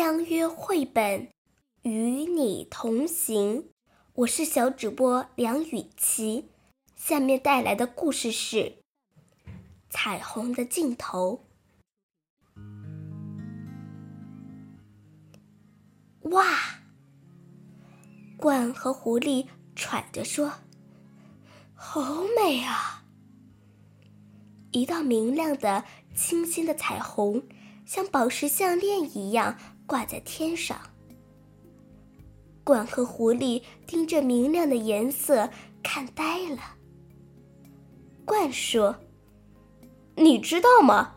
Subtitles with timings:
[0.00, 1.28] 相约绘本，
[1.82, 3.68] 与你同行。
[4.14, 6.48] 我是小主播梁雨琪，
[6.96, 8.56] 下面带来的故事是
[9.90, 11.44] 《彩虹的尽头》。
[16.30, 16.46] 哇！
[18.38, 20.54] 鹳和狐狸喘着说
[21.76, 23.04] ：“好美啊！”
[24.72, 27.46] 一道明亮的、清新的彩虹。
[27.84, 29.58] 像宝石项链一样
[29.90, 30.78] 挂在天上。
[32.64, 35.50] 鹳和狐狸盯着明亮的颜色
[35.82, 36.60] 看呆了。
[38.24, 38.94] 鹳说
[40.14, 41.16] ：“你知道吗？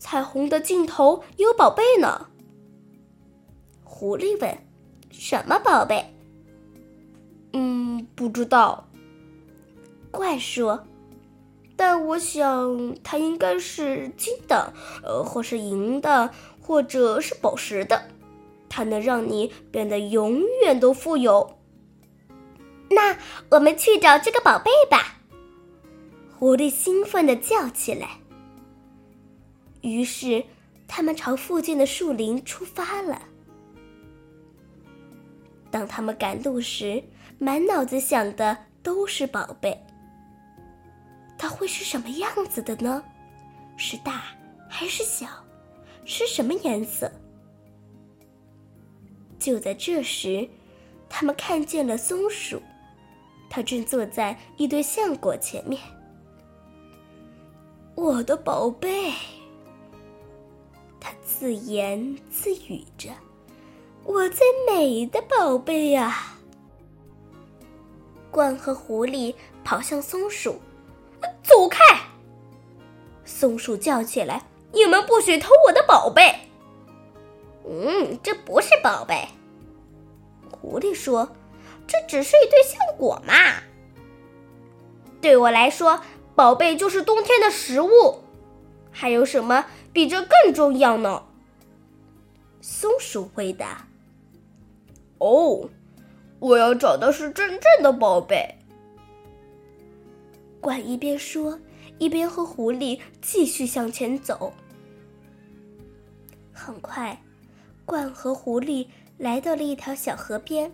[0.00, 2.26] 彩虹的尽头有宝贝呢。”
[3.84, 4.58] 狐狸问
[5.12, 6.12] ：“什么宝贝
[7.54, 8.88] ？”“嗯，不知道。”
[10.10, 10.84] 鹳说。
[11.76, 16.30] 但我想，它应该是金的，呃，或是银的，
[16.70, 18.00] 或者是宝石的。
[18.68, 21.58] 它能让你变得永远都富有。
[22.88, 23.18] 那
[23.48, 25.16] 我们去找这个宝贝吧！
[26.38, 28.10] 狐狸兴奋地叫起来。
[29.80, 30.44] 于是，
[30.86, 33.20] 他们朝附近的树林出发了。
[35.72, 37.02] 当他们赶路时，
[37.40, 39.76] 满脑子想的都是宝贝。
[41.36, 43.02] 它会是什么样子的呢？
[43.76, 44.22] 是大
[44.68, 45.26] 还是小？
[46.12, 47.08] 是什么颜色？
[49.38, 50.48] 就在这时，
[51.08, 52.60] 他们看见了松鼠，
[53.48, 55.80] 它正坐在一堆橡果前面。
[57.94, 59.12] 我的宝贝，
[60.98, 63.10] 它自言自语着
[64.02, 66.34] ：“我最美的宝贝呀！”
[68.32, 70.60] 獾和狐狸跑向松鼠。
[71.42, 71.78] 走开！
[73.24, 76.48] 松鼠叫起来：“你们不许偷我的宝贝！”
[77.68, 79.28] 嗯，这不是宝贝。
[80.50, 81.30] 狐狸说
[81.86, 83.34] ：“这只是一堆橡果嘛。”
[85.20, 86.00] 对我来说，
[86.34, 88.20] 宝贝就是冬天的食物。
[88.90, 91.22] 还有什么比这更重要呢？
[92.60, 93.86] 松鼠回答
[95.18, 95.68] ：“哦，
[96.40, 98.56] 我要找的是真正的宝贝。”
[100.60, 101.58] 鹳一边说，
[101.98, 104.52] 一边和狐狸继续向前走。
[106.60, 107.18] 很快，
[107.86, 110.70] 鹳和狐狸来到了一条小河边。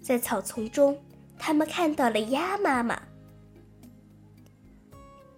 [0.00, 1.00] 在草丛中，
[1.38, 3.00] 他们看到了鸭妈妈。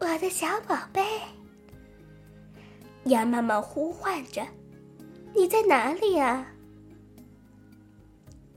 [0.01, 1.03] 我的小宝贝，
[3.05, 4.43] 鸭妈妈呼唤着
[5.37, 6.47] ：“你在哪里呀？”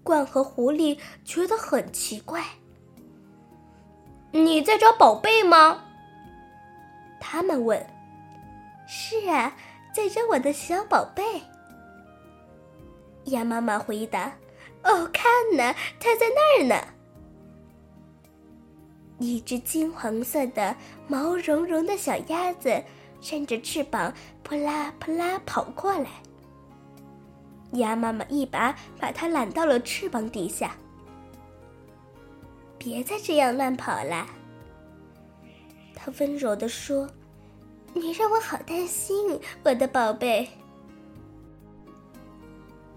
[0.06, 2.42] 鹳和狐狸觉得很奇怪。
[4.32, 5.84] 你在找宝贝吗？
[7.20, 7.86] 他们问。
[8.88, 9.54] 是啊，
[9.98, 11.24] 在找我的小宝贝。
[13.32, 14.32] 鸭妈妈回答。
[14.84, 15.26] 哦，看
[15.58, 16.76] 呢，它在那儿呢。
[19.18, 20.76] 一只金黄色的、
[21.08, 22.80] 毛茸茸的小鸭子
[23.20, 24.14] 扇着翅膀，
[24.44, 26.08] 扑啦扑啦跑过来。
[27.72, 30.78] 鸭妈妈一把把它揽到了翅膀底下。
[32.78, 34.28] 别再这样乱跑了，
[35.96, 37.10] 他温柔地说
[37.98, 40.50] ：“你让我好担心，我的宝贝。”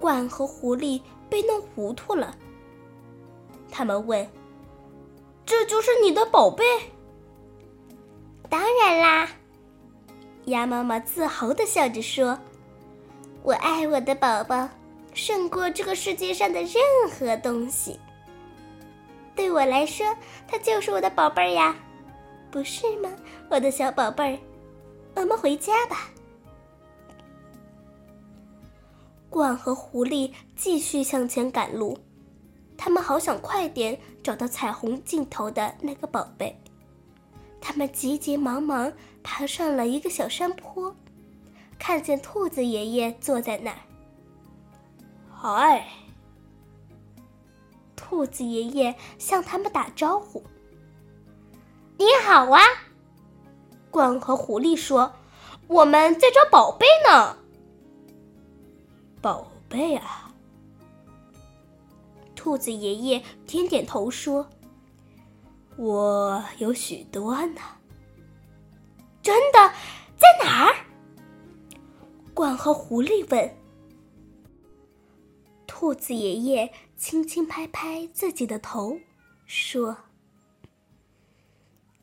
[0.00, 2.36] 鹳和狐狸被弄糊涂了。
[3.70, 4.28] 他们问
[5.44, 6.64] ：“这就是你的宝贝
[8.48, 9.28] ？”“当然啦！”
[10.46, 12.38] 鸭妈妈自豪的笑着说
[13.44, 14.68] ：“我爱我的宝宝，
[15.12, 16.72] 胜过这个世界上的任
[17.12, 18.00] 何东西。”
[19.36, 20.06] 对我来说，
[20.48, 21.76] 它就是我的宝贝儿呀，
[22.50, 23.10] 不是吗，
[23.50, 24.38] 我的小宝贝儿？
[25.14, 26.10] 我们回家吧。
[29.30, 31.98] 鹳和狐狸继续向前赶路，
[32.76, 36.58] 他们好想快点找到彩虹尽头的那个宝贝。
[37.60, 40.94] 他们急急忙忙爬上了一个小山坡，
[41.78, 43.78] 看见兔子爷爷坐在那儿。
[45.30, 45.86] 嗨。
[47.94, 50.42] 兔子爷爷向他们打招呼
[51.96, 52.60] ：“你好啊！”
[53.90, 55.12] 鹳和狐狸说
[55.66, 57.36] ：“我们在找宝贝呢。”
[59.20, 60.32] 宝贝啊！
[62.34, 64.48] 兔子爷爷点点头说
[65.76, 67.60] ：“我有许多呢。”
[69.22, 69.58] 真的？
[70.16, 70.74] 在哪儿？
[72.34, 73.56] 鹳和狐狸问。
[75.66, 78.98] 兔子爷爷轻轻拍拍自己的头，
[79.46, 79.96] 说：“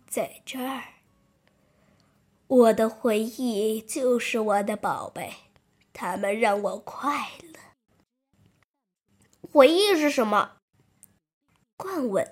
[0.07, 0.83] 在这儿，
[2.47, 5.33] 我的回忆就是我的宝贝，
[5.91, 7.59] 他们让我快乐。
[9.41, 10.53] 回忆是什么？
[11.75, 12.25] 冠问。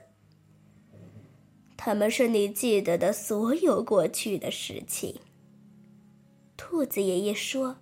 [1.75, 5.19] 他们是你记得的所有过去的事情。
[6.55, 7.75] 兔子爷爷说：“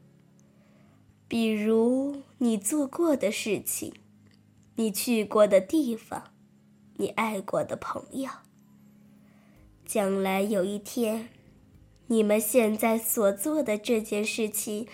[1.30, 3.94] 比如你做过的事情，
[4.76, 6.34] 你去过的地方，
[6.96, 8.30] 你爱过的朋友。
[9.86, 11.30] 将来有一天，
[12.14, 14.88] 你们现在所做的这件事情，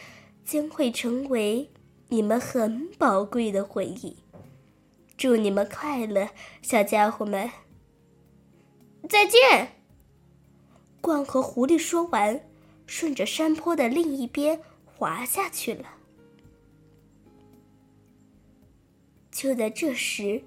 [0.46, 1.70] 将会成为
[2.08, 4.16] 你们很宝贵的回忆。
[5.18, 6.30] 祝你们快乐，
[6.62, 7.52] 小家伙们！
[9.10, 9.74] 再见。”
[11.04, 12.42] 鹳和狐狸说完。
[12.88, 15.86] 顺着山坡的另一边滑下去了。
[19.30, 20.42] 就在这时，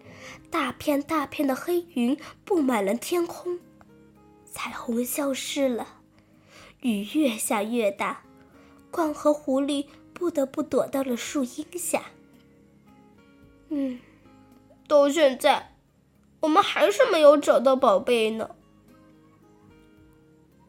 [0.50, 3.60] 大片大片的黑云布满了天空，
[4.50, 6.01] 彩虹消失了，
[6.82, 8.22] 雨越下越大，
[8.92, 12.04] 鹳和狐狸不得不躲到了树荫下。
[13.70, 13.98] 嗯，
[14.86, 15.74] 到现在，
[16.40, 18.54] 我们还是没有找到宝贝呢。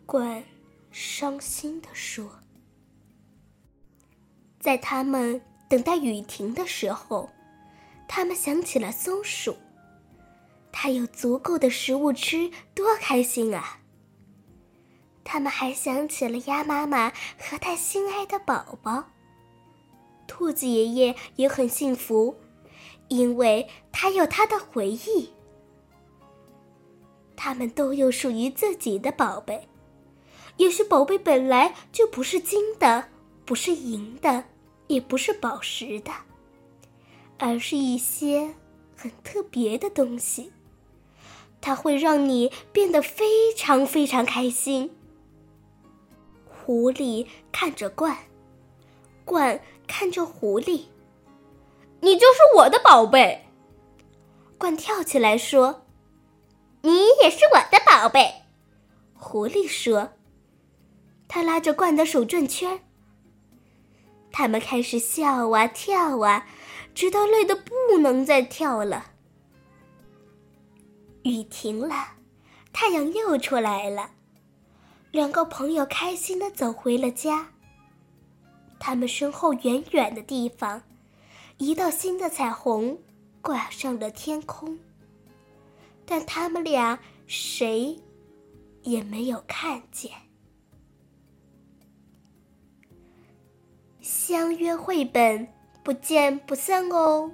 [0.08, 0.44] 鹳。
[0.96, 2.30] 伤心地说
[4.62, 7.32] ：“在他们等待雨停的时候，
[8.08, 9.58] 他们想起了松鼠。
[10.72, 13.80] 它有足够的食物吃，多开心啊！
[15.24, 19.06] 他们还想起了鸭妈妈和他心爱的宝宝。
[20.28, 22.36] 兔子爷爷也很幸福，
[23.08, 25.30] 因为他有他的回忆。
[27.36, 29.68] 他们都有属于自己的宝贝。”
[30.58, 33.10] 也许宝贝本来就不是金的，
[33.44, 34.44] 不是银的，
[34.86, 36.12] 也不是宝石的，
[37.40, 38.54] 而是一些
[38.96, 40.52] 很特别的东西。
[41.60, 44.92] 它会让你变得非常非常开心。
[46.66, 48.16] 狐狸看着鹳，
[49.26, 50.86] 鹳看着狐狸，
[52.00, 53.46] 你就是我的宝贝。
[54.58, 55.86] 鹳跳起来说
[56.84, 58.44] ：“你也是我的宝贝。”
[59.14, 60.12] 狐狸说。
[61.28, 62.80] 他拉着鹳的手转圈，
[64.32, 66.48] 他们开始笑啊跳啊，
[66.96, 69.12] 直到累得不能再跳了。
[71.24, 72.14] 雨停了，
[72.72, 74.12] 太阳又出来了，
[75.14, 77.52] 两个朋友开心的走回了家。
[78.80, 80.82] 他们身后远远的地方，
[81.60, 83.00] 一道新的彩虹
[83.40, 84.80] 挂上了天空，
[86.04, 87.96] 但他们俩谁
[88.82, 90.12] 也没有看见。
[94.02, 95.48] 相约绘本，
[95.84, 97.32] 不见不散哦。